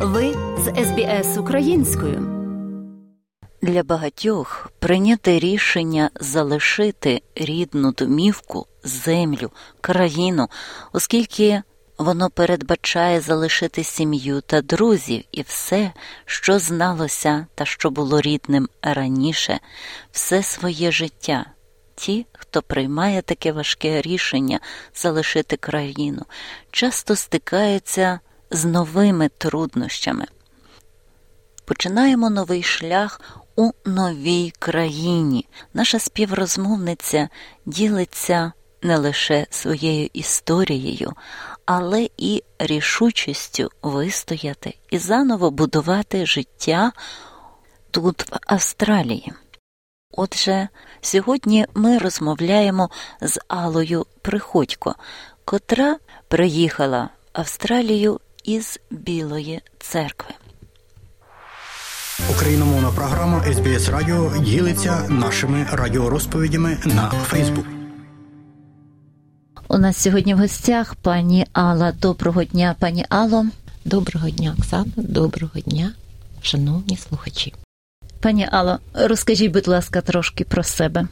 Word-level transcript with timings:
Ви 0.00 0.34
з 0.58 0.84
СБС 0.84 1.38
українською. 1.38 2.22
Для 3.62 3.82
багатьох 3.82 4.70
прийняти 4.78 5.38
рішення 5.38 6.10
залишити 6.20 7.22
рідну 7.34 7.92
домівку, 7.92 8.66
землю, 8.84 9.50
країну, 9.80 10.48
оскільки 10.92 11.62
воно 11.98 12.30
передбачає 12.30 13.20
залишити 13.20 13.84
сім'ю 13.84 14.40
та 14.40 14.62
друзів 14.62 15.24
і 15.32 15.42
все, 15.42 15.92
що 16.24 16.58
зналося 16.58 17.46
та 17.54 17.64
що 17.64 17.90
було 17.90 18.20
рідним 18.20 18.68
раніше, 18.82 19.60
все 20.12 20.42
своє 20.42 20.92
життя. 20.92 21.46
Ті, 21.94 22.26
хто 22.32 22.62
приймає 22.62 23.22
таке 23.22 23.52
важке 23.52 24.02
рішення 24.02 24.60
залишити 24.94 25.56
країну, 25.56 26.22
часто 26.70 27.16
стикаються 27.16 28.20
з 28.50 28.64
новими 28.64 29.30
труднощами. 29.38 30.26
Починаємо 31.64 32.30
новий 32.30 32.62
шлях 32.62 33.20
у 33.56 33.70
новій 33.84 34.52
країні. 34.58 35.46
Наша 35.74 35.98
співрозмовниця 35.98 37.28
ділиться 37.66 38.52
не 38.82 38.96
лише 38.96 39.46
своєю 39.50 40.08
історією, 40.12 41.12
але 41.66 42.08
і 42.16 42.42
рішучістю 42.58 43.70
вистояти 43.82 44.78
і 44.90 44.98
заново 44.98 45.50
будувати 45.50 46.26
життя 46.26 46.92
тут, 47.90 48.30
в 48.30 48.38
Австралії. 48.46 49.32
Отже, 50.12 50.68
сьогодні 51.00 51.66
ми 51.74 51.98
розмовляємо 51.98 52.90
з 53.20 53.40
Алою 53.48 54.06
Приходько, 54.22 54.94
котра 55.44 55.96
приїхала 56.28 57.02
в 57.02 57.08
Австралію 57.32 58.20
із 58.48 58.80
Білої 58.90 59.60
церкви. 59.78 60.30
Україномовна 62.30 62.90
програма 62.90 63.44
SBS 63.48 63.90
Радіо 63.90 64.32
ділиться 64.38 65.08
нашими 65.08 65.66
радіорозповідями 65.72 66.78
на 66.84 67.10
Фейсбук. 67.10 67.66
У 69.68 69.78
нас 69.78 69.96
сьогодні 69.96 70.34
в 70.34 70.38
гостях 70.38 70.94
пані 70.94 71.46
Алла. 71.52 71.92
Доброго 71.92 72.44
дня, 72.44 72.76
пані 72.78 73.04
Алло. 73.08 73.46
Доброго 73.84 74.30
дня, 74.30 74.54
Оксана. 74.58 74.92
Доброго 74.96 75.60
дня, 75.60 75.92
шановні 76.42 76.96
слухачі. 76.96 77.54
Пані 78.20 78.48
Алло, 78.52 78.78
розкажіть, 78.94 79.52
будь 79.52 79.68
ласка, 79.68 80.00
трошки 80.00 80.44
про 80.44 80.62
себе. 80.62 81.08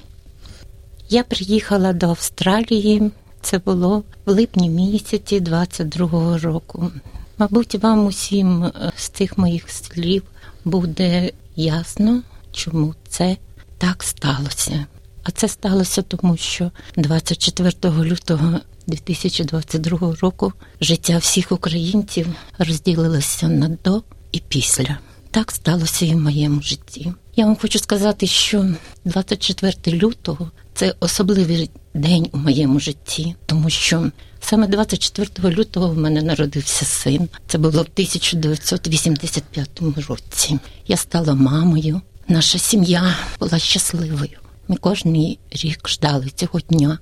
Я 1.09 1.23
приїхала 1.23 1.93
до 1.93 2.06
Австралії. 2.06 3.11
Це 3.41 3.59
було 3.59 4.03
в 4.27 4.31
липні 4.31 4.71
місяці 4.71 5.41
22-го 5.41 6.39
року. 6.39 6.91
Мабуть, 7.39 7.75
вам 7.75 8.06
усім 8.06 8.65
е, 8.65 8.92
з 8.97 9.09
цих 9.09 9.39
моїх 9.39 9.70
слів 9.70 10.23
буде 10.65 11.33
ясно, 11.56 12.23
чому 12.53 12.95
це 13.09 13.37
так 13.78 14.03
сталося. 14.03 14.87
А 15.23 15.31
це 15.31 15.48
сталося 15.48 16.03
тому, 16.03 16.37
що 16.37 16.70
24 16.97 17.73
лютого 17.84 18.61
2022 18.87 20.15
року 20.20 20.53
життя 20.81 21.19
всіх 21.19 21.53
українців 21.53 22.27
розділилося 22.59 23.48
на 23.48 23.77
до 23.84 24.03
і 24.33 24.41
після. 24.48 24.98
Так 25.31 25.50
сталося 25.50 26.06
і 26.06 26.15
в 26.15 26.21
моєму 26.21 26.62
житті. 26.62 27.12
Я 27.37 27.47
вам 27.47 27.56
хочу 27.56 27.78
сказати, 27.78 28.27
що 28.27 28.67
24 29.05 29.98
лютого 29.98 30.50
це 30.75 30.95
особливий 31.00 31.71
день 31.97 32.29
у 32.33 32.39
моєму 32.39 32.81
житті, 32.81 33.35
тому 33.47 33.71
що 33.71 34.11
саме 34.41 34.67
24 34.67 35.55
лютого 35.57 35.89
в 35.89 35.99
мене 35.99 36.23
народився 36.23 36.85
син. 36.85 37.29
Це 37.47 37.59
було 37.59 37.83
в 37.83 37.91
1985 37.95 39.81
році. 40.09 40.59
Я 40.87 40.97
стала 40.97 41.35
мамою. 41.35 42.01
Наша 42.29 42.59
сім'я 42.59 43.17
була 43.41 43.59
щасливою. 43.59 44.39
Ми 44.69 44.77
кожен 44.77 45.37
рік 45.51 45.89
ждали 45.89 46.29
цього 46.35 46.61
дня, 46.61 46.99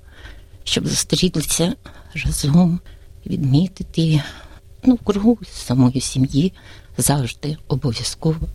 щоб 0.64 0.86
зустрітися 0.86 1.74
разом, 2.24 2.80
відмітити 3.26 4.22
ну, 4.84 4.94
в 4.94 4.98
кругу 4.98 5.38
самої 5.52 6.00
сім'ї 6.00 6.52
завжди 6.98 7.56
обов'язково. 7.68 8.48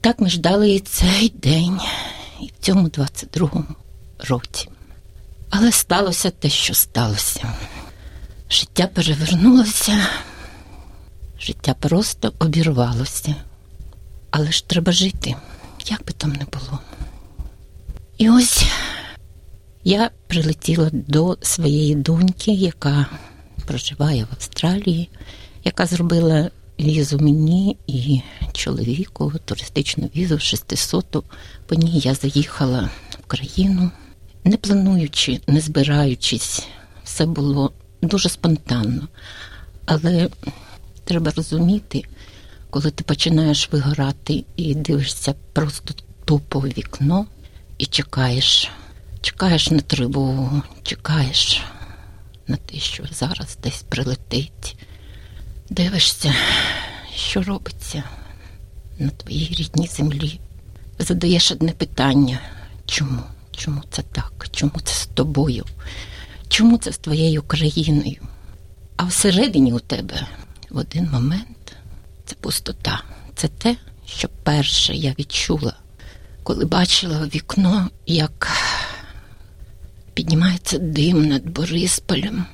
Так 0.00 0.20
ми 0.20 0.30
ждали 0.30 0.70
і 0.70 0.80
цей 0.80 1.28
день, 1.28 1.78
і 2.40 2.46
в 2.46 2.64
цьому 2.64 2.88
22-му 2.88 3.64
році. 4.18 4.68
Але 5.56 5.72
сталося 5.72 6.30
те, 6.30 6.50
що 6.50 6.74
сталося. 6.74 7.54
Життя 8.50 8.86
перевернулося, 8.86 10.06
життя 11.40 11.74
просто 11.74 12.32
обірвалося. 12.38 13.34
Але 14.30 14.52
ж 14.52 14.68
треба 14.68 14.92
жити, 14.92 15.34
як 15.86 16.04
би 16.04 16.12
там 16.12 16.32
не 16.32 16.44
було. 16.44 16.78
І 18.18 18.30
ось 18.30 18.64
я 19.84 20.10
прилетіла 20.26 20.90
до 20.92 21.38
своєї 21.42 21.94
доньки, 21.94 22.52
яка 22.52 23.06
проживає 23.66 24.24
в 24.24 24.28
Австралії, 24.36 25.10
яка 25.64 25.86
зробила 25.86 26.50
візу 26.80 27.18
мені 27.18 27.76
і 27.86 28.20
чоловіку, 28.52 29.32
туристичну 29.44 30.10
візу 30.16 30.38
600. 30.38 31.24
По 31.66 31.74
ній 31.74 31.98
я 31.98 32.14
заїхала 32.14 32.90
в 33.22 33.26
країну, 33.26 33.90
не 34.44 34.56
плануючи, 34.56 35.40
не 35.46 35.60
збираючись, 35.60 36.66
все 37.04 37.26
було 37.26 37.72
дуже 38.02 38.28
спонтанно. 38.28 39.08
Але 39.86 40.28
треба 41.04 41.32
розуміти, 41.36 42.02
коли 42.70 42.90
ти 42.90 43.04
починаєш 43.04 43.72
вигорати 43.72 44.44
і 44.56 44.74
дивишся 44.74 45.34
просто 45.52 45.94
тупо 46.24 46.58
в 46.58 46.64
вікно 46.64 47.26
і 47.78 47.86
чекаєш, 47.86 48.70
чекаєш 49.20 49.70
на 49.70 49.80
тривогу, 49.80 50.62
чекаєш 50.82 51.62
на 52.46 52.56
те, 52.56 52.78
що 52.78 53.04
зараз 53.12 53.58
десь 53.62 53.82
прилетить. 53.82 54.76
Дивишся, 55.70 56.34
що 57.16 57.42
робиться 57.42 58.02
на 58.98 59.10
твоїй 59.10 59.54
рідній 59.58 59.86
землі. 59.86 60.40
Задаєш 60.98 61.52
одне 61.52 61.72
питання: 61.72 62.40
чому? 62.86 63.22
Чому 63.56 63.82
це 63.90 64.02
так? 64.02 64.46
Чому 64.50 64.72
це 64.84 64.94
з 64.94 65.06
тобою? 65.06 65.64
Чому 66.48 66.78
це 66.78 66.92
з 66.92 66.98
твоєю 66.98 67.42
країною? 67.42 68.22
А 68.96 69.04
всередині 69.04 69.72
у 69.72 69.78
тебе 69.78 70.26
в 70.70 70.78
один 70.78 71.10
момент 71.10 71.76
це 72.24 72.34
пустота. 72.40 73.02
Це 73.34 73.48
те, 73.48 73.76
що 74.06 74.28
перше 74.42 74.94
я 74.94 75.14
відчула, 75.18 75.76
коли 76.42 76.64
бачила 76.64 77.26
вікно, 77.26 77.90
як 78.06 78.48
піднімається 80.14 80.78
дим 80.78 81.28
над 81.28 81.50
Борисполем 81.50 82.44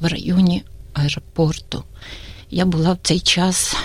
в 0.00 0.06
районі 0.06 0.64
аеропорту. 0.92 1.84
Я 2.50 2.64
була 2.64 2.92
в 2.92 2.98
цей 3.02 3.20
час, 3.20 3.76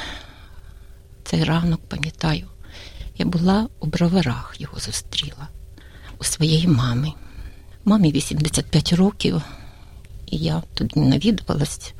цей 1.23 1.43
ранок, 1.43 1.81
пам'ятаю, 1.87 2.47
я 3.17 3.25
була 3.25 3.67
у 3.79 3.85
броварах, 3.85 4.55
його 4.59 4.79
зустріла 4.79 5.47
у 6.19 6.23
своєї 6.23 6.67
мами. 6.67 7.13
Мамі 7.85 8.11
85 8.11 8.93
років, 8.93 9.41
і 10.25 10.37
я 10.37 10.63
туди 10.73 10.99
навідувалась, 10.99 11.93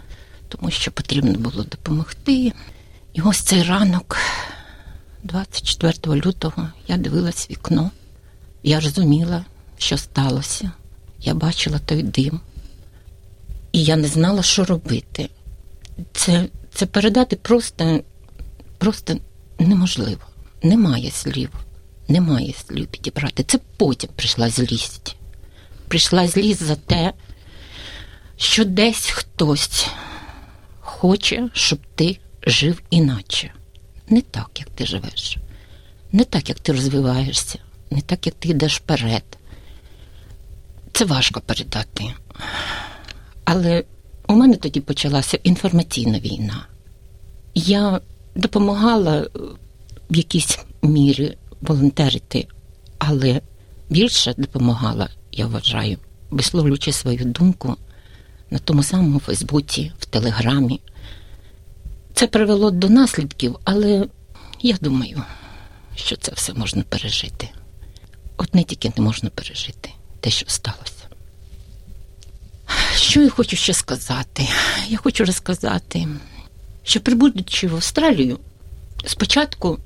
тому 0.48 0.72
що 0.72 0.92
потрібно 0.92 1.34
було 1.34 1.64
допомогти. 1.64 2.52
І 3.14 3.22
ось 3.22 3.42
цей 3.42 3.64
ранок, 3.64 4.18
24 5.24 6.22
лютого, 6.22 6.70
я 6.88 6.98
дивилась 6.98 7.52
вікно, 7.52 7.92
я 8.64 8.80
розуміла, 8.80 9.46
що 9.78 9.98
сталося. 9.98 10.72
Я 11.20 11.34
бачила 11.34 11.80
той 11.80 12.04
дим. 12.04 12.40
І 13.72 13.84
я 13.84 13.96
не 13.96 14.08
знала, 14.08 14.44
що 14.44 14.66
робити. 14.66 15.30
Це 16.14 16.48
це 16.74 16.86
передати 16.86 17.36
просто 17.36 18.02
просто 18.78 19.18
неможливо. 19.60 20.22
Немає 20.64 21.12
слів, 21.12 21.50
немає 22.08 22.54
слів 22.68 22.88
підібрати. 22.88 23.44
Це 23.44 23.60
потім 23.78 24.10
прийшла 24.16 24.50
злість. 24.50 25.16
Прийшла 25.88 26.28
злість 26.28 26.64
за 26.64 26.76
те, 26.76 27.14
що 28.38 28.66
десь 28.66 29.10
хтось 29.10 29.88
хоче, 30.80 31.50
щоб 31.54 31.80
ти 31.96 32.18
жив 32.48 32.82
іначе. 32.90 33.52
Не 34.10 34.22
так, 34.22 34.50
як 34.60 34.70
ти 34.70 34.86
живеш, 34.86 35.38
не 36.12 36.24
так, 36.24 36.50
як 36.50 36.60
ти 36.60 36.72
розвиваєшся, 36.72 37.60
не 37.92 38.02
так, 38.02 38.26
як 38.26 38.36
ти 38.36 38.50
йдеш 38.50 38.78
вперед. 38.78 39.24
Це 40.92 41.06
важко 41.06 41.42
передати. 41.42 42.14
Але 43.44 43.84
у 44.28 44.34
мене 44.36 44.56
тоді 44.56 44.80
почалася 44.80 45.40
інформаційна 45.44 46.20
війна. 46.20 46.68
Я 47.56 48.02
допомагала 48.36 49.28
в 50.10 50.16
якійсь 50.16 50.60
мірі 50.82 51.38
волонтерити, 51.62 52.48
але 52.98 53.42
більше 53.90 54.34
допомагала, 54.38 55.10
я 55.32 55.48
вважаю, 55.48 55.98
висловлюючи 56.30 56.92
свою 56.92 57.26
думку 57.26 57.76
на 58.50 58.60
тому 58.60 58.84
самому 58.84 59.20
Фейсбуці, 59.20 59.92
в 60.00 60.06
Телеграмі. 60.06 60.82
це 62.14 62.28
привело 62.28 62.72
до 62.72 62.90
наслідків, 62.90 63.60
але 63.64 64.08
я 64.62 64.78
думаю, 64.82 65.24
що 65.96 66.16
це 66.16 66.32
все 66.36 66.54
можна 66.54 66.84
пережити. 66.84 67.50
Одне 68.38 68.64
тільки 68.64 68.92
не 68.98 69.04
можна 69.04 69.30
пережити 69.30 69.90
те, 70.20 70.30
що 70.30 70.46
сталося. 70.50 70.92
Що 72.96 73.22
я 73.22 73.30
хочу 73.30 73.56
ще 73.56 73.74
сказати? 73.74 74.48
Я 74.88 74.98
хочу 74.98 75.26
розказати, 75.26 76.08
що 76.84 77.00
прибудучи 77.00 77.68
в 77.68 77.76
Австралію, 77.76 78.40
спочатку, 79.06 79.80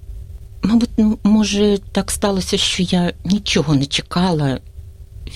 мабуть, 0.61 0.89
може, 1.23 1.79
так 1.91 2.11
сталося, 2.11 2.57
що 2.57 2.83
я 2.83 3.13
нічого 3.25 3.75
не 3.75 3.85
чекала 3.85 4.59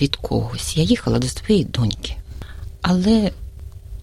від 0.00 0.16
когось. 0.16 0.76
Я 0.76 0.82
їхала 0.82 1.18
до 1.18 1.28
своєї 1.28 1.64
доньки. 1.64 2.16
Але 2.82 3.30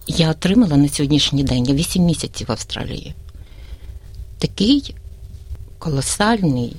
я 0.06 0.30
отримала 0.30 0.76
на 0.76 0.88
сьогоднішній 0.88 1.44
день 1.44 1.74
8 1.74 2.02
місяців 2.02 2.48
в 2.48 2.52
Австралії. 2.52 3.14
Такий 4.38 4.94
колосальний 5.78 6.76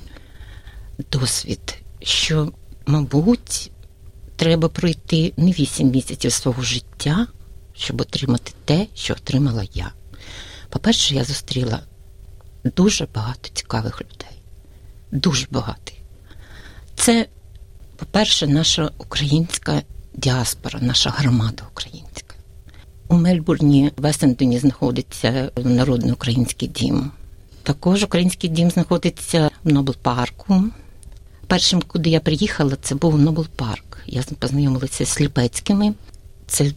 досвід, 1.12 1.74
що, 2.02 2.52
мабуть, 2.86 3.70
треба 4.36 4.68
пройти 4.68 5.32
не 5.36 5.50
8 5.50 5.90
місяців 5.90 6.32
свого 6.32 6.62
життя, 6.62 7.26
щоб 7.74 8.00
отримати 8.00 8.52
те, 8.64 8.86
що 8.94 9.14
отримала 9.14 9.64
я. 9.74 9.92
По-перше, 10.68 11.14
я 11.14 11.24
зустріла 11.24 11.80
дуже 12.76 13.06
багато 13.14 13.48
цікавих 13.52 14.00
людей. 14.00 14.40
Дуже 15.12 15.46
багато. 15.50 15.92
Це, 16.94 17.26
по-перше, 17.96 18.46
наша 18.46 18.90
українська 18.98 19.82
діаспора, 20.14 20.80
наша 20.82 21.10
громада 21.10 21.62
українська. 21.72 22.34
У 23.08 23.14
Мельбурні 23.16 23.92
в 23.96 24.06
Есендоні 24.06 24.58
знаходиться 24.58 25.50
Народний 25.56 26.12
український 26.12 26.68
дім. 26.68 27.10
Також 27.62 28.02
український 28.02 28.50
дім 28.50 28.70
знаходиться 28.70 29.50
в 29.64 29.72
Нобл 29.72 29.94
парку. 30.02 30.64
Першим, 31.46 31.82
куди 31.82 32.10
я 32.10 32.20
приїхала, 32.20 32.76
це 32.82 32.94
був 32.94 33.18
Нобл 33.18 33.46
парк. 33.56 33.98
Я 34.06 34.22
познайомилася 34.38 35.04
з 35.04 35.08
Сліпецькими. 35.08 35.94
Це 36.46 36.72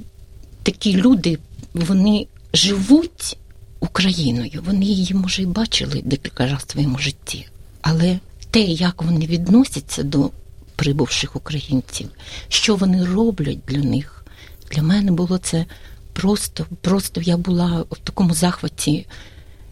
такі 0.64 0.96
люди, 0.96 1.40
вони 1.74 2.28
живуть 2.54 3.38
Україною. 3.80 4.64
Вони 4.66 4.86
її, 4.86 5.14
може, 5.14 5.42
і 5.42 5.46
бачили 5.46 6.02
декілька 6.06 6.44
разів 6.44 6.58
в 6.68 6.72
своєму 6.72 6.98
житті. 6.98 7.48
Але 7.82 8.20
те, 8.52 8.60
як 8.62 9.04
вони 9.04 9.26
відносяться 9.26 10.04
до 10.04 10.32
прибувших 10.76 11.36
українців, 11.36 12.10
що 12.48 12.76
вони 12.76 13.06
роблять 13.06 13.60
для 13.68 13.78
них, 13.78 14.26
для 14.72 14.84
мене 14.84 15.12
було 15.12 15.38
це 15.38 15.66
просто, 16.14 16.66
просто 16.82 17.22
я 17.22 17.38
була 17.38 17.86
в 17.92 17.98
такому 18.04 18.34
захваті, 18.34 19.06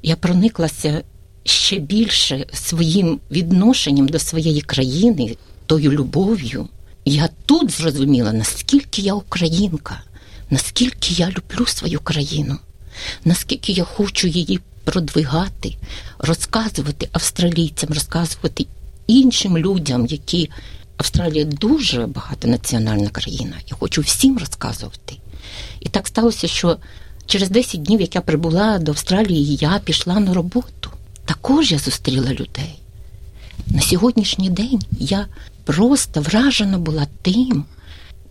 я 0.04 0.16
прониклася 0.16 1.04
ще 1.44 1.80
більше 1.80 2.46
своїм 2.54 3.19
відношенням 3.31 4.07
до 4.07 4.19
своєї 4.19 4.62
країни, 4.62 5.38
тою 5.66 5.92
любов'ю. 5.92 6.68
Я 7.06 7.30
тут 7.46 7.72
зрозуміла, 7.72 8.34
наскільки 8.34 9.02
я 9.02 9.13
українка, 9.13 10.02
наскільки 10.50 11.13
я 11.13 11.30
люблю 11.30 11.66
свою 11.66 12.00
країну, 12.00 12.57
наскільки 13.25 13.71
я 13.71 13.83
хочу 13.83 14.27
її 14.27 14.59
продвигати, 14.83 15.75
розказувати 16.19 17.09
австралійцям, 17.12 17.89
розказувати 17.89 18.65
іншим 19.07 19.57
людям, 19.57 20.06
які 20.06 20.50
Австралія 20.97 21.45
дуже 21.45 22.06
багатонаціональна 22.06 23.09
країна. 23.09 23.56
Я 23.68 23.77
хочу 23.80 24.01
всім 24.01 24.38
розказувати. 24.38 25.18
І 25.80 25.89
так 25.89 26.07
сталося, 26.07 26.47
що 26.47 26.77
через 27.25 27.50
10 27.50 27.81
днів, 27.81 28.01
як 28.01 28.15
я 28.15 28.21
прибула 28.21 28.80
до 28.80 28.92
Австралії, 28.92 29.56
я 29.56 29.80
пішла 29.80 30.19
на 30.19 30.33
роботу. 30.33 30.89
Також 31.25 31.71
я 31.71 31.80
зустріла 31.80 32.33
людей. 32.33 32.80
На 33.68 33.81
сьогоднішній 33.81 34.50
день 34.50 34.81
я 35.00 35.27
просто 35.63 36.21
вражена 36.21 36.77
була 36.77 37.07
тим, 37.21 37.65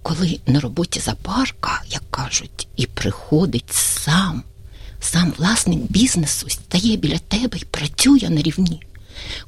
коли 0.02 0.40
на 0.46 0.61
роботі 0.61 1.00
запарка, 1.00 1.82
як 1.88 2.02
кажуть, 2.11 2.69
і 2.76 2.87
приходить 2.87 3.72
сам, 3.72 4.43
сам 5.05 5.33
власник 5.39 5.79
бізнесу 5.79 6.51
стає 6.51 6.97
біля 6.97 7.19
тебе 7.19 7.59
і 7.59 7.65
працює 7.65 8.31
на 8.31 8.43
рівні. 8.43 8.83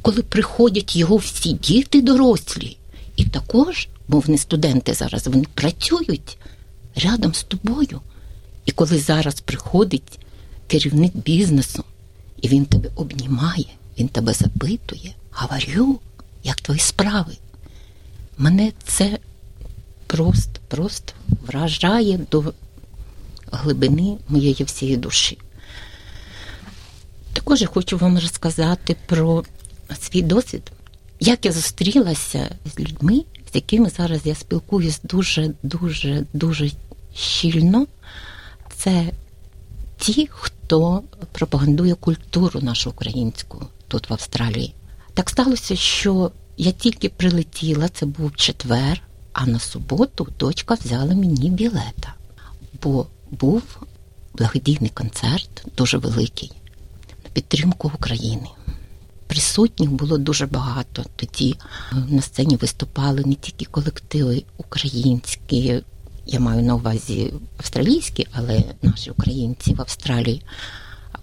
Коли 0.02 0.22
приходять 0.22 0.96
його 0.96 1.16
всі 1.16 1.52
діти 1.52 2.02
дорослі, 2.02 2.76
і 3.16 3.24
також, 3.24 3.88
бо 4.08 4.20
вони 4.20 4.38
студенти 4.38 4.94
зараз, 4.94 5.26
вони 5.26 5.44
працюють 5.54 6.38
рядом 6.96 7.34
з 7.34 7.42
тобою. 7.42 8.00
І 8.64 8.72
коли 8.72 8.98
зараз 8.98 9.40
приходить 9.40 10.18
керівник 10.66 11.16
бізнесу, 11.16 11.84
і 12.42 12.48
він 12.48 12.64
тебе 12.64 12.90
обнімає, 12.96 13.66
він 13.98 14.08
тебе 14.08 14.32
запитує, 14.32 15.14
говорю, 15.30 16.00
як 16.44 16.60
твої 16.60 16.80
справи. 16.80 17.32
Мене 18.38 18.72
це 18.86 19.18
просто, 20.06 20.60
просто 20.68 21.12
вражає 21.46 22.20
до 22.30 22.52
глибини 23.52 24.16
моєї 24.28 24.64
всієї 24.64 24.96
душі. 24.96 25.38
Також 27.46 27.68
хочу 27.74 27.98
вам 27.98 28.18
розказати 28.18 28.96
про 29.06 29.44
свій 30.00 30.22
досвід, 30.22 30.72
як 31.20 31.44
я 31.44 31.52
зустрілася 31.52 32.50
з 32.64 32.80
людьми, 32.80 33.24
з 33.52 33.54
якими 33.54 33.90
зараз 33.90 34.20
я 34.24 34.34
спілкуюсь 34.34 35.00
дуже, 35.04 35.50
дуже, 35.62 36.24
дуже 36.32 36.70
щільно. 37.14 37.86
Це 38.76 39.10
ті, 39.98 40.28
хто 40.30 41.02
пропагандує 41.32 41.94
культуру 41.94 42.60
нашу 42.60 42.90
українську 42.90 43.66
тут 43.88 44.10
в 44.10 44.12
Австралії. 44.12 44.74
Так 45.14 45.30
сталося, 45.30 45.76
що 45.76 46.30
я 46.56 46.72
тільки 46.72 47.08
прилетіла, 47.08 47.88
це 47.88 48.06
був 48.06 48.36
четвер, 48.36 49.02
а 49.32 49.46
на 49.46 49.58
суботу 49.58 50.28
дочка 50.38 50.74
взяла 50.74 51.14
мені 51.14 51.50
білета, 51.50 52.14
бо 52.82 53.06
був 53.30 53.62
благодійний 54.34 54.90
концерт, 54.90 55.66
дуже 55.76 55.98
великий, 55.98 56.52
підтримку 57.36 57.92
України. 57.94 58.46
Присутніх 59.26 59.90
було 59.90 60.18
дуже 60.18 60.46
багато. 60.46 61.04
Тоді 61.16 61.56
на 62.08 62.22
сцені 62.22 62.56
виступали 62.56 63.22
не 63.26 63.34
тільки 63.34 63.64
колективи 63.64 64.44
українські, 64.56 65.82
я 66.26 66.40
маю 66.40 66.62
на 66.62 66.74
увазі 66.74 67.32
австралійські, 67.58 68.26
але 68.32 68.64
наші 68.82 69.10
українці 69.10 69.74
в 69.74 69.80
Австралії. 69.80 70.42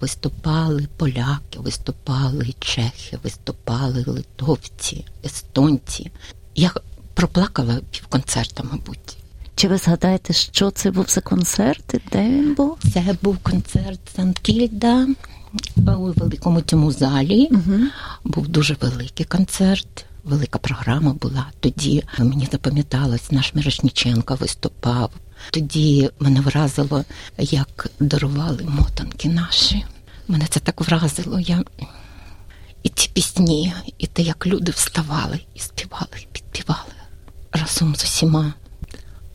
Виступали 0.02 0.88
поляки, 0.98 1.60
виступали 1.60 2.54
чехи, 2.60 3.18
виступали 3.24 4.04
литовці, 4.08 5.06
естонці. 5.26 6.12
Я 6.56 6.72
проплакала 7.14 7.80
півконцерта, 7.92 8.64
мабуть. 8.64 9.18
Чи 9.56 9.68
ви 9.68 9.78
згадаєте, 9.78 10.34
що 10.34 10.72
це 10.72 10.92
був 10.92 11.06
за 11.10 11.22
концерт? 11.22 11.96
Де 12.12 12.30
він 12.30 12.56
був? 12.56 12.78
Це 12.94 13.18
був 13.22 13.38
концерт 13.38 14.00
Сан-Кільда 14.16 15.08
у 15.78 16.12
великому 16.12 16.62
цьому 16.62 16.92
залі. 16.92 17.48
Угу. 17.52 17.80
Був 18.24 18.48
дуже 18.48 18.78
великий 18.82 19.26
концерт. 19.26 20.06
Велика 20.24 20.60
програма 20.60 21.14
була. 21.14 21.46
Тоді 21.60 22.04
мені 22.20 22.48
запам'яталось, 22.52 23.32
наш 23.32 23.56
Мирошніченко 23.56 24.36
виступав. 24.36 25.12
Тоді 25.52 26.10
мене 26.20 26.42
вразило, 26.42 27.04
як 27.38 27.90
дарували 28.00 28.64
мотанки 28.64 29.30
наші. 29.30 29.86
Мене 30.28 30.46
це 30.50 30.60
так 30.60 30.82
вразило. 30.82 31.40
Я... 31.40 31.64
І 32.84 32.90
ці 32.90 33.10
пісні, 33.14 33.74
і 33.98 34.08
те, 34.08 34.22
як 34.22 34.48
люди 34.48 34.72
вставали 34.72 35.40
і 35.56 35.60
співали, 35.60 36.18
і 36.22 36.28
підпівали 36.32 36.94
разом 37.52 37.96
з 37.96 38.04
усіма. 38.04 38.54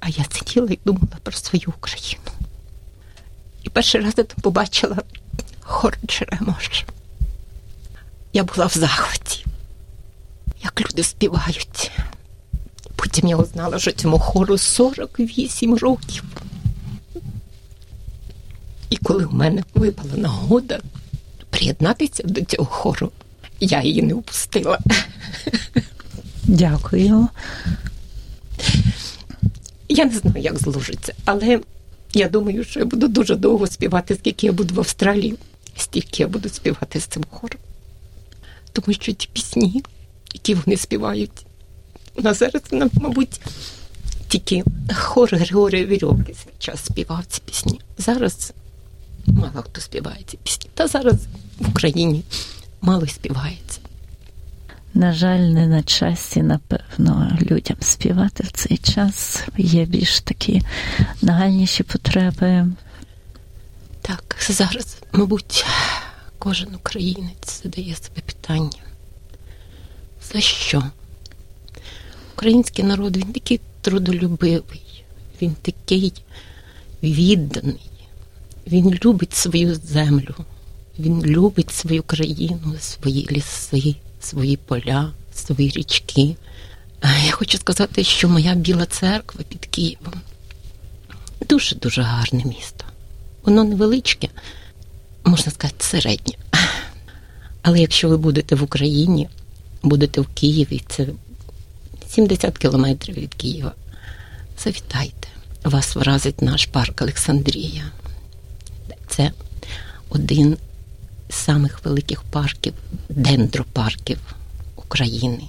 А 0.00 0.08
я 0.08 0.24
сиділа 0.30 0.68
і 0.70 0.78
думала 0.84 1.16
про 1.22 1.32
свою 1.32 1.72
Україну. 1.78 2.30
І 3.62 3.68
перший 3.68 4.00
раз 4.00 4.14
я 4.16 4.24
там 4.24 4.36
побачила 4.42 4.96
хор 5.68 5.98
Черемош. 6.06 6.84
Я 8.32 8.44
була 8.44 8.66
в 8.66 8.72
захваті, 8.72 9.44
як 10.62 10.80
люди 10.80 11.02
співають. 11.02 11.90
Потім 12.96 13.28
я 13.28 13.36
узнала, 13.36 13.78
що 13.78 13.92
цьому 13.92 14.18
хору 14.18 14.58
48 14.58 15.74
років. 15.74 16.24
І 18.90 18.96
коли 18.96 19.26
в 19.26 19.34
мене 19.34 19.62
випала 19.74 20.14
нагода 20.16 20.80
приєднатися 21.50 22.22
до 22.22 22.40
цього 22.42 22.64
хору, 22.64 23.12
я 23.60 23.82
її 23.82 24.02
не 24.02 24.14
впустила. 24.14 24.78
Дякую. 26.44 27.28
Я 29.88 30.04
не 30.04 30.18
знаю, 30.18 30.42
як 30.42 30.58
зложиться, 30.58 31.14
але 31.24 31.60
я 32.12 32.28
думаю, 32.28 32.64
що 32.64 32.80
я 32.80 32.86
буду 32.86 33.08
дуже 33.08 33.36
довго 33.36 33.66
співати, 33.66 34.14
скільки 34.14 34.46
я 34.46 34.52
буду 34.52 34.74
в 34.74 34.78
Австралії, 34.78 35.34
стільки 35.78 36.22
я 36.22 36.28
буду 36.28 36.48
співати 36.48 37.00
з 37.00 37.04
цим 37.04 37.24
хором. 37.30 37.60
Тому 38.72 38.94
що 38.94 39.12
ті 39.12 39.28
пісні, 39.32 39.82
які 40.34 40.54
вони 40.54 40.76
співають, 40.76 41.46
у 42.14 42.22
нас 42.22 42.38
зараз, 42.38 42.62
мабуть, 42.92 43.40
тільки 44.28 44.64
хор 44.94 45.28
Григорія 45.32 45.86
Вірьовки 45.86 46.34
свій 46.34 46.52
час 46.58 46.84
співав 46.84 47.24
ці 47.28 47.42
пісні. 47.44 47.80
Зараз 47.98 48.52
мало 49.26 49.62
хто 49.62 49.80
співає 49.80 50.18
ці 50.26 50.36
пісні. 50.36 50.70
Та 50.74 50.86
зараз 50.86 51.14
в 51.58 51.70
Україні 51.70 52.22
мало 52.80 53.06
співається. 53.06 53.80
На 54.94 55.12
жаль, 55.12 55.38
не 55.38 55.66
на 55.66 55.82
часі, 55.82 56.42
напевно, 56.42 57.38
людям 57.50 57.76
співати 57.80 58.44
в 58.44 58.52
цей 58.52 58.76
час. 58.76 59.42
Є 59.56 59.84
більш 59.84 60.20
такі 60.20 60.62
нагальніші 61.22 61.82
потреби. 61.82 62.66
Так, 64.08 64.36
зараз, 64.48 64.96
мабуть, 65.12 65.64
кожен 66.38 66.74
українець 66.74 67.62
задає 67.62 67.96
себе 67.96 68.20
питання. 68.26 68.82
За 70.32 70.40
що? 70.40 70.82
Український 72.34 72.84
народ 72.84 73.16
він 73.16 73.32
такий 73.32 73.60
трудолюбивий, 73.80 75.04
він 75.42 75.56
такий 75.62 76.12
відданий, 77.02 77.90
він 78.66 78.98
любить 79.04 79.34
свою 79.34 79.74
землю, 79.74 80.34
він 80.98 81.26
любить 81.26 81.70
свою 81.70 82.02
країну, 82.02 82.74
свої 82.80 83.28
ліси, 83.30 83.94
свої 84.20 84.56
поля, 84.56 85.12
свої 85.34 85.70
річки. 85.70 86.36
Я 87.24 87.32
хочу 87.32 87.58
сказати, 87.58 88.04
що 88.04 88.28
моя 88.28 88.54
біла 88.54 88.86
церква 88.86 89.40
під 89.48 89.66
Києвом 89.66 90.14
дуже-дуже 91.48 92.02
гарне 92.02 92.44
місто. 92.44 92.84
Воно 93.44 93.64
невеличке, 93.64 94.28
можна 95.24 95.52
сказати, 95.52 95.84
середнє. 95.84 96.34
Але 97.62 97.80
якщо 97.80 98.08
ви 98.08 98.16
будете 98.16 98.54
в 98.54 98.62
Україні, 98.62 99.28
будете 99.82 100.20
в 100.20 100.26
Києві, 100.26 100.82
це 100.88 101.06
70 102.08 102.58
кілометрів 102.58 103.14
від 103.14 103.34
Києва, 103.34 103.72
завітайте. 104.64 105.28
Вас 105.64 105.96
вразить 105.96 106.42
наш 106.42 106.66
парк 106.66 107.02
Олександрія. 107.02 107.84
Це 109.08 109.32
один 110.08 110.56
з 111.28 111.34
самих 111.34 111.84
великих 111.84 112.22
парків, 112.22 112.74
дендропарків 113.08 114.18
України. 114.76 115.42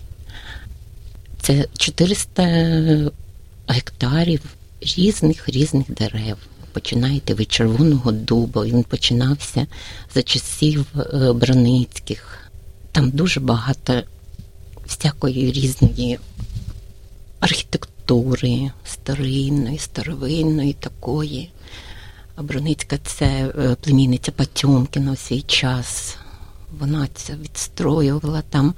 Це 1.42 1.68
400 1.78 3.12
гектарів 3.68 4.42
різних 4.82 5.50
різних 5.50 5.92
дерев. 5.92 6.38
Починаєте 6.74 7.34
від 7.34 7.52
червоного 7.52 8.12
дуба. 8.12 8.66
Він 8.66 8.84
починався 8.84 9.68
за 10.14 10.24
часів 10.24 10.86
е, 10.96 11.34
Броницьких. 11.34 12.50
Там 12.92 13.10
дуже 13.10 13.40
багато 13.40 14.04
всякої 14.86 15.52
різної 15.52 16.20
архітектури, 17.40 18.72
старинної, 18.86 19.78
старовинної 19.78 20.74
такої. 20.74 21.52
А 22.36 22.42
Броницька 22.42 22.98
це 22.98 23.26
е, 23.26 23.76
племінниця 23.82 24.32
Патьомкіна 24.32 25.12
у 25.12 25.16
свій 25.16 25.42
час. 25.42 26.18
Вона 26.80 27.08
це 27.14 27.36
відстроювала. 27.36 28.42
Там 28.50 28.74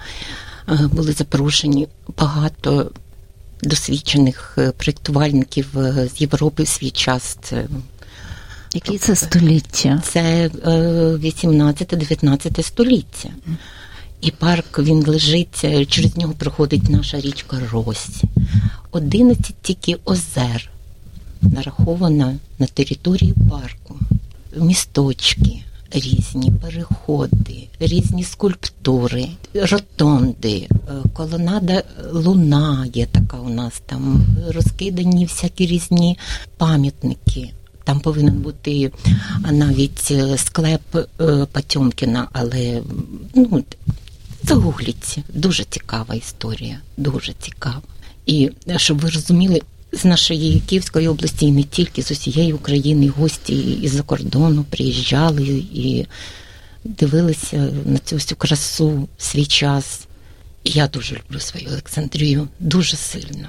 е, 0.69 0.87
були 0.87 1.11
запрошені 1.11 1.87
багато 2.17 2.91
досвідчених 3.63 4.55
е, 4.57 4.71
проєктувальників 4.71 5.67
з 6.15 6.21
Європи 6.21 6.63
в 6.63 6.67
свій 6.67 6.91
час. 6.91 7.37
Які 8.73 8.97
це 8.97 9.15
століття? 9.15 10.01
це 10.03 10.47
18-19 10.47 12.63
століття. 12.63 13.29
І 14.21 14.31
парк 14.31 14.79
він 14.79 15.07
лежить, 15.07 15.89
через 15.89 16.17
нього 16.17 16.33
проходить 16.33 16.89
наша 16.89 17.19
річка 17.19 17.57
Рось. 17.71 18.23
11 18.91 19.55
тільки 19.61 19.97
озер 20.05 20.69
нараховано 21.41 22.35
на 22.59 22.65
території 22.65 23.33
парку. 23.49 23.95
Місточки 24.55 25.63
різні, 25.91 26.51
переходи, 26.61 27.67
різні 27.79 28.23
скульптури, 28.23 29.27
ротонди, 29.53 30.67
е, 30.69 30.69
колонада 31.13 31.83
луна 32.11 32.87
є 32.93 33.05
така 33.05 33.37
у 33.37 33.49
нас 33.49 33.81
там, 33.85 34.25
розкидані 34.47 35.25
всякі 35.25 35.65
різні 35.65 36.17
пам'ятники. 36.57 37.49
Там 37.83 37.99
повинен 37.99 38.35
бути 38.35 38.91
навіть 39.51 40.07
е, 40.11 40.37
склеп 40.37 40.95
е, 40.95 41.45
Патьомкіна, 41.51 42.27
але 42.33 42.81
ну, 43.35 43.63
загугліть. 44.43 45.17
Дуже 45.33 45.63
цікава 45.63 46.15
історія, 46.15 46.79
дуже 46.97 47.33
цікава. 47.39 47.81
І 48.25 48.51
щоб 48.77 48.99
ви 48.99 49.09
розуміли, 49.09 49.61
з 49.91 50.05
нашої 50.05 50.59
Київської 50.59 51.07
області 51.07 51.45
і 51.45 51.51
не 51.51 51.63
тільки 51.63 52.03
з 52.03 52.11
усієї 52.11 52.53
України 52.53 53.07
гості 53.07 53.55
із-за 53.71 54.03
кордону 54.03 54.63
приїжджали 54.63 55.47
і 55.73 56.05
дивилися 56.83 57.73
на 57.85 57.97
цю 57.97 58.15
всю 58.15 58.37
красу 58.37 59.07
свій 59.17 59.45
час. 59.45 60.07
І 60.63 60.69
я 60.69 60.87
дуже 60.87 61.15
люблю 61.15 61.39
свою 61.39 61.67
Олександрію, 61.67 62.47
дуже 62.59 62.97
сильно. 62.97 63.47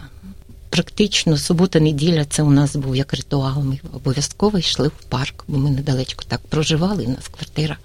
Практично 0.70 1.36
субота-неділя 1.36 2.24
це 2.24 2.42
у 2.42 2.50
нас 2.50 2.76
був 2.76 2.96
як 2.96 3.14
ритуал. 3.14 3.64
Ми 3.64 3.78
обов'язково 3.92 4.58
йшли 4.58 4.88
в 4.88 5.04
парк, 5.08 5.44
бо 5.48 5.58
ми 5.58 5.70
недалечко 5.70 6.24
так 6.28 6.40
проживали. 6.40 7.04
У 7.04 7.08
нас 7.08 7.28
квартира. 7.28 7.76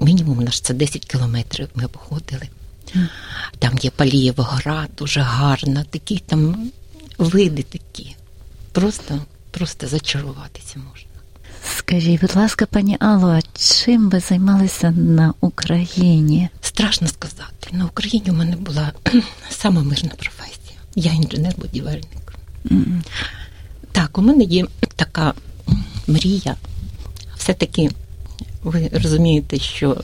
Мінімум 0.00 0.44
наш 0.44 0.60
це 0.60 0.74
10 0.74 1.04
кілометрів. 1.04 1.68
Ми 1.74 1.84
обходили. 1.84 2.48
Там 3.58 3.78
є 3.82 3.90
Палієва 3.90 4.44
гора, 4.44 4.86
дуже 4.98 5.20
гарна, 5.20 5.84
такі 5.90 6.18
там 6.18 6.70
види 7.20 7.62
такі. 7.62 8.16
Просто, 8.72 9.18
просто 9.50 9.86
зачаруватися 9.86 10.78
можна. 10.78 11.10
Скажіть, 11.76 12.20
будь 12.20 12.36
ласка, 12.36 12.66
пані 12.66 12.96
Алло, 13.00 13.28
а 13.28 13.40
чим 13.58 14.10
ви 14.10 14.20
займалися 14.20 14.90
на 14.90 15.34
Україні? 15.40 16.48
Страшно 16.60 17.08
сказати. 17.08 17.68
На 17.72 17.84
Україні 17.84 18.30
у 18.30 18.32
мене 18.32 18.56
була 18.56 18.92
сама 19.50 19.82
мирна 19.82 20.10
професія. 20.16 20.76
Я 20.94 21.12
інженер-будівельник. 21.12 22.34
М. 22.70 23.02
Так, 23.92 24.18
у 24.18 24.22
мене 24.22 24.44
є 24.44 24.66
така 24.96 25.34
мрія. 26.06 26.56
Все-таки 27.36 27.90
ви 28.62 28.90
розумієте, 28.92 29.58
що 29.58 30.00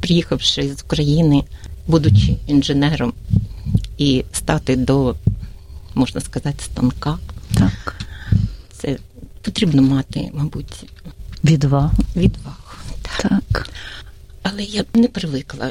приїхавши 0.00 0.74
з 0.74 0.82
України, 0.82 1.44
будучи 1.86 2.36
інженером, 2.46 3.12
і 3.98 4.24
стати 4.32 4.76
до, 4.76 5.16
можна 5.96 6.20
сказати, 6.20 6.64
станка, 6.64 7.18
Так, 7.54 7.96
це 8.72 8.98
потрібно 9.42 9.82
мати, 9.82 10.30
мабуть, 10.34 10.90
відвагу. 11.44 11.90
відвагу. 12.16 12.56
Так. 13.02 13.22
Так. 13.22 13.68
Але 14.42 14.62
я 14.62 14.84
не 14.94 15.08
привикла 15.08 15.70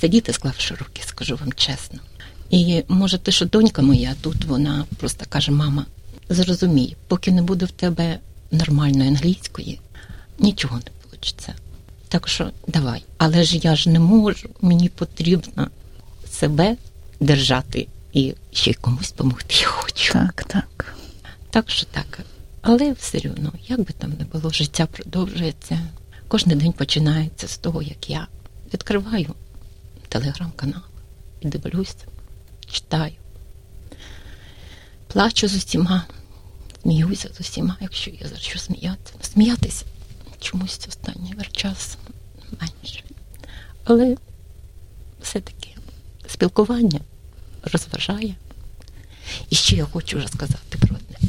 сидіти, 0.00 0.32
склавши 0.32 0.74
руки, 0.74 1.02
скажу 1.06 1.36
вам 1.36 1.52
чесно. 1.52 1.98
І 2.50 2.82
може, 2.88 3.18
те, 3.18 3.32
що 3.32 3.46
донька 3.46 3.82
моя 3.82 4.14
тут, 4.20 4.44
вона 4.44 4.84
просто 4.96 5.24
каже: 5.28 5.52
мама, 5.52 5.86
зрозумій, 6.28 6.96
поки 7.08 7.32
не 7.32 7.42
буде 7.42 7.66
в 7.66 7.70
тебе 7.70 8.18
нормальної 8.50 9.08
англійської, 9.08 9.80
нічого 10.38 10.76
не 10.76 10.90
вийде. 11.10 11.54
Так 12.08 12.28
що 12.28 12.50
давай. 12.68 13.04
Але 13.18 13.44
ж 13.44 13.56
я 13.58 13.76
ж 13.76 13.90
не 13.90 13.98
можу, 13.98 14.48
мені 14.60 14.88
потрібно 14.88 15.70
себе 16.30 16.76
держати 17.20 17.86
і 18.16 18.34
ще 18.52 18.70
й 18.70 18.74
комусь 18.74 19.12
допомогти 19.12 19.54
я 19.60 19.66
хочу. 19.66 20.12
Так, 20.12 20.44
так. 20.44 20.96
Так 21.50 21.70
що 21.70 21.86
так. 21.86 22.20
Але 22.60 22.92
все 22.92 23.18
одно, 23.18 23.52
як 23.68 23.78
би 23.78 23.92
там 23.98 24.12
не 24.18 24.24
було, 24.24 24.50
життя 24.50 24.86
продовжується. 24.86 25.80
Кожен 26.28 26.58
день 26.58 26.72
починається 26.72 27.48
з 27.48 27.58
того, 27.58 27.82
як 27.82 28.10
я 28.10 28.26
відкриваю 28.74 29.34
телеграм-канал 30.08 30.80
і 31.40 31.48
дивлюся, 31.48 31.96
читаю. 32.66 33.14
Плачу 35.06 35.48
з 35.48 35.54
усіма, 35.56 36.04
сміюся 36.82 37.30
з 37.34 37.40
усіма, 37.40 37.76
якщо 37.80 38.10
є 38.10 38.26
за 38.28 38.36
що 38.36 38.58
сміятися. 38.58 39.14
Сміятися 39.20 39.84
чомусь 40.40 40.86
останній 40.88 41.34
час 41.52 41.98
менше. 42.60 43.02
Але 43.84 44.16
все-таки 45.22 45.68
спілкування 46.26 47.00
розважає. 47.72 48.34
І 49.50 49.54
ще 49.54 49.76
я 49.76 49.84
хочу 49.84 50.20
розказати 50.20 50.78
про 50.78 50.96
одне. 50.96 51.28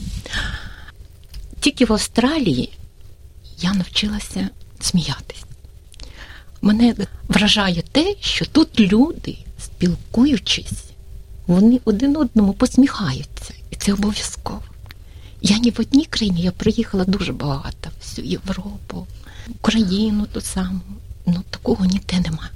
Тільки 1.60 1.86
в 1.86 1.94
Австралії 1.94 2.74
я 3.60 3.74
навчилася 3.74 4.50
сміятись. 4.79 5.44
Мене 6.62 6.96
вражає 7.27 7.82
те, 7.91 8.15
що 8.20 8.46
тут 8.46 8.79
люди, 8.79 9.38
спілкуючись, 9.60 10.84
вони 11.48 11.79
один 11.86 12.17
одному 12.17 12.53
посміхаються. 12.53 13.53
І 13.70 13.75
це 13.75 13.94
обов'язково. 13.94 14.62
Я 15.41 15.58
ні 15.58 15.72
в 15.72 15.79
одній 15.79 16.06
країні, 16.06 16.41
я 16.41 16.51
приїхала 16.51 17.06
дуже 17.06 17.34
багато, 17.34 17.89
всю 18.01 18.27
Європу, 18.27 19.08
Україну 19.48 20.25
ту 20.25 20.41
саму. 20.41 20.79
Ну 21.25 21.44
такого 21.50 21.86
ніде 21.86 22.20
нема. 22.20 22.50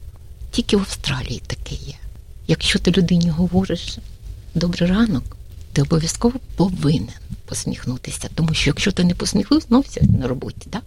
Тільки 0.51 0.77
в 0.77 0.79
Австралії 0.79 1.41
таке 1.47 1.75
є. 1.75 1.95
Якщо 2.51 2.79
ти 2.79 2.91
людині 2.91 3.29
говориш 3.29 3.97
добрий 4.55 4.89
ранок, 4.89 5.23
ти 5.73 5.81
обов'язково 5.81 6.39
повинен 6.55 7.09
посміхнутися. 7.45 8.29
Тому 8.35 8.53
що 8.53 8.69
якщо 8.69 8.91
ти 8.91 9.03
не 9.03 9.15
посміхнувся 9.15 10.01
на 10.19 10.27
роботі, 10.27 10.67
да, 10.71 10.81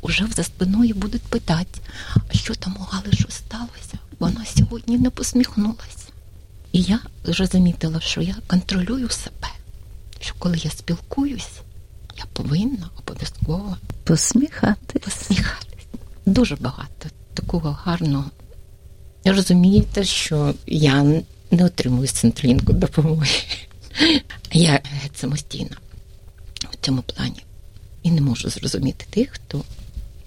уже 0.00 0.26
за 0.36 0.44
спиною 0.44 0.94
будуть 0.94 1.22
питати, 1.22 1.80
а 2.28 2.34
що 2.34 2.54
там 2.54 2.76
у 2.80 2.82
Гали, 2.82 3.12
що 3.12 3.28
сталося? 3.30 3.98
Вона 4.18 4.44
сьогодні 4.56 4.98
не 4.98 5.10
посміхнулася. 5.10 6.08
І 6.72 6.82
я 6.82 7.00
вже 7.24 7.46
замітила, 7.46 8.00
що 8.00 8.20
я 8.20 8.36
контролюю 8.46 9.08
себе, 9.08 9.48
що 10.20 10.34
коли 10.38 10.56
я 10.56 10.70
спілкуюсь, 10.70 11.50
я 12.18 12.24
повинна 12.32 12.90
обов'язково 12.98 13.76
Посміхатись. 14.04 15.02
посміхатись. 15.04 15.86
Дуже 16.26 16.56
багато 16.56 17.08
такого 17.34 17.78
гарного. 17.84 18.30
Розумієте, 19.24 20.04
що 20.04 20.54
я 20.66 21.02
не 21.50 21.64
отримую 21.64 22.06
з 22.06 22.10
Централінку 22.10 22.72
допомоги. 22.72 23.28
Я 24.52 24.80
самостійна 25.14 25.76
в 26.70 26.76
цьому 26.80 27.02
плані. 27.02 27.44
І 28.02 28.10
не 28.10 28.20
можу 28.20 28.50
зрозуміти 28.50 29.06
тих, 29.10 29.30
хто 29.30 29.64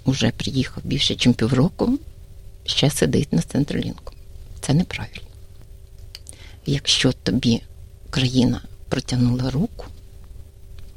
вже 0.05 0.31
приїхав 0.31 0.83
більше, 0.83 1.15
ніж 1.25 1.35
півроку, 1.35 1.99
ще 2.65 2.89
сидить 2.89 3.33
на 3.33 3.41
Централінку. 3.41 4.13
Це 4.61 4.73
неправильно. 4.73 5.21
Якщо 6.65 7.11
тобі 7.11 7.61
країна 8.09 8.61
протягнула 8.89 9.49
руку, 9.49 9.85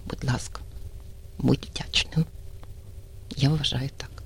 будь 0.06 0.24
ласка, 0.24 0.60
будь 1.38 1.68
вдячним. 1.70 2.24
Я 3.36 3.48
вважаю 3.48 3.90
так. 3.96 4.17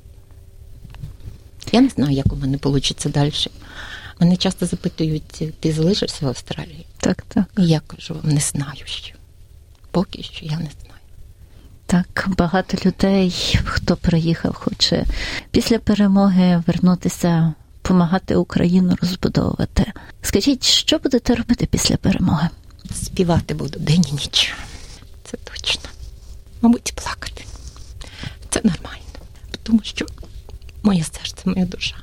Я 1.73 1.81
не 1.81 1.89
знаю, 1.89 2.13
як 2.13 2.33
у 2.33 2.37
мене 2.37 2.59
вийде 2.63 2.95
далі. 3.05 3.33
Мене 4.21 4.37
часто 4.37 4.67
запитують, 4.67 5.59
ти 5.61 5.73
залишишся 5.73 6.27
в 6.27 6.29
Австралії? 6.29 6.87
Так, 6.97 7.23
так. 7.29 7.45
І 7.59 7.67
я 7.67 7.81
кажу, 7.81 8.17
не 8.23 8.41
знаю 8.41 8.83
що. 8.85 9.15
Поки 9.91 10.23
що 10.23 10.47
я 10.47 10.57
не 10.57 10.71
знаю. 10.81 10.93
Так, 11.87 12.29
багато 12.39 12.79
людей, 12.85 13.59
хто 13.65 13.97
приїхав, 13.97 14.55
хоче 14.55 15.05
після 15.51 15.79
перемоги 15.79 16.63
вернутися, 16.67 17.55
допомагати 17.83 18.37
Україну 18.37 18.97
розбудовувати. 19.01 19.93
Скажіть, 20.23 20.65
що 20.65 20.99
будете 20.99 21.35
робити 21.35 21.67
після 21.67 21.97
перемоги? 21.97 22.49
Співати 22.95 23.55
буду 23.55 23.79
день 23.79 24.05
і 24.09 24.13
ніч. 24.13 24.55
Це 25.25 25.37
точно. 25.37 25.91
Мабуть, 26.63 26.93
плакати. 26.95 27.45
Це 28.51 28.61
нормально. 28.65 29.03
Тому 29.63 29.81
що 29.83 30.07
моє 30.83 31.05
серце, 31.05 31.43
моя 31.45 31.67
душа 31.67 31.97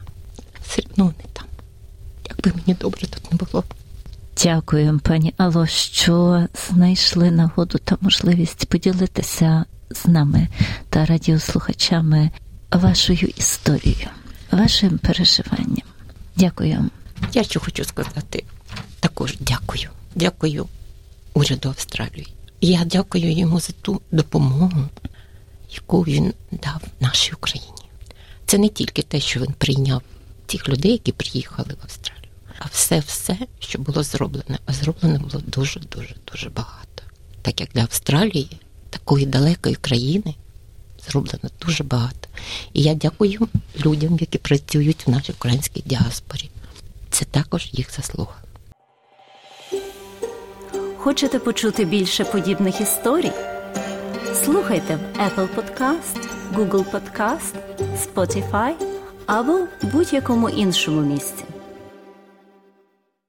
все 0.70 0.82
одно 0.92 1.06
не 1.06 1.24
там. 1.34 1.46
Якби 2.30 2.52
мені 2.52 2.78
добре 2.80 3.02
тут 3.02 3.32
не 3.32 3.38
було. 3.38 3.64
Дякую, 4.44 5.00
пані 5.04 5.34
Алло, 5.38 5.68
що 5.68 6.46
знайшли 6.70 7.32
нагоду 7.32 7.78
та 7.78 7.98
можливість 8.02 8.66
поділитися 8.66 9.66
з 9.92 10.06
нами 10.06 10.48
та 10.90 11.06
радіослухачами 11.06 12.30
вашою 12.72 13.28
історією, 13.38 14.08
вашим 14.52 14.98
переживанням. 14.98 15.88
Дякую. 16.36 16.90
Я 17.34 17.44
ще 17.44 17.60
хочу 17.60 17.84
сказати 17.84 18.44
також 19.00 19.38
дякую. 19.40 19.90
Дякую 20.16 20.66
уряду 21.34 21.70
Австралії. 21.70 22.34
Я 22.62 22.86
дякую 22.86 23.32
йому 23.32 23.60
за 23.60 23.74
ту 23.82 24.02
допомогу, 24.12 24.84
яку 25.72 26.02
він 26.02 26.34
дав 26.52 26.82
нашій 27.00 27.34
Україні. 27.34 27.79
Це 28.50 28.58
не 28.58 28.70
тільки 28.70 29.02
те, 29.02 29.20
що 29.20 29.40
він 29.40 29.54
прийняв 29.58 30.02
тих 30.46 30.70
людей, 30.70 30.92
які 30.92 31.12
приїхали 31.12 31.70
в 31.70 31.84
Австралію, 31.84 32.30
а 32.60 32.66
все-все, 32.72 33.38
що 33.60 33.80
було 33.80 34.04
зроблено. 34.04 34.58
А 34.66 34.74
зроблено 34.74 35.20
було 35.20 35.44
дуже, 35.48 35.80
дуже, 35.80 36.16
дуже 36.32 36.50
багато. 36.50 37.04
Так 37.42 37.62
як 37.62 37.70
для 37.74 37.82
Австралії, 37.82 38.50
такої 38.90 39.26
далекої 39.26 39.76
країни, 39.76 40.36
зроблено 41.10 41.50
дуже 41.66 41.84
багато. 41.84 42.30
І 42.74 42.82
я 42.82 42.94
дякую 42.94 43.48
людям, 43.86 44.18
які 44.22 44.38
працюють 44.38 45.08
в 45.08 45.10
нашій 45.10 45.32
українській 45.32 45.84
діаспорі. 45.86 46.50
Це 47.10 47.26
також 47.26 47.70
їх 47.72 47.96
заслуга. 47.96 48.36
Хочете 50.98 51.40
почути 51.40 51.86
більше 51.86 52.26
подібних 52.26 52.82
історій? 52.82 53.32
Слухайте 54.46 54.96
в 54.96 55.20
Apple 55.20 55.48
Podcast, 55.56 56.28
Google 56.54 56.92
Podcast, 56.92 57.79
Spotify 58.00 58.74
або 59.26 59.60
будь-якому 59.82 60.50
іншому 60.50 61.02
місці. 61.02 61.44